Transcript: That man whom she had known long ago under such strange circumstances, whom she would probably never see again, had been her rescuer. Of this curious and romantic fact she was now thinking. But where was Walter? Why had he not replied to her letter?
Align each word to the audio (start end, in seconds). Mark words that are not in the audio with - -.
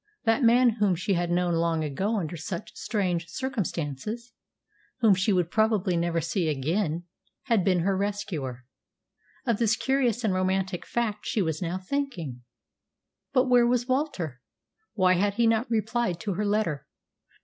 That 0.23 0.41
man 0.41 0.71
whom 0.79 0.95
she 0.95 1.13
had 1.13 1.29
known 1.29 1.53
long 1.53 1.83
ago 1.83 2.17
under 2.17 2.35
such 2.35 2.75
strange 2.75 3.27
circumstances, 3.27 4.33
whom 5.01 5.13
she 5.13 5.31
would 5.31 5.51
probably 5.51 5.95
never 5.95 6.19
see 6.19 6.49
again, 6.49 7.03
had 7.43 7.63
been 7.63 7.81
her 7.81 7.95
rescuer. 7.95 8.65
Of 9.45 9.59
this 9.59 9.75
curious 9.75 10.23
and 10.23 10.33
romantic 10.33 10.87
fact 10.87 11.27
she 11.27 11.43
was 11.43 11.61
now 11.61 11.77
thinking. 11.77 12.41
But 13.31 13.45
where 13.45 13.67
was 13.67 13.87
Walter? 13.87 14.41
Why 14.95 15.13
had 15.13 15.35
he 15.35 15.45
not 15.45 15.69
replied 15.69 16.19
to 16.21 16.33
her 16.33 16.47
letter? 16.47 16.87